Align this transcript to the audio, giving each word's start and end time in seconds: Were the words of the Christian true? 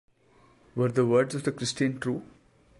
Were 0.73 0.89
the 0.89 1.05
words 1.05 1.35
of 1.35 1.43
the 1.43 1.51
Christian 1.51 1.99
true? 1.99 2.23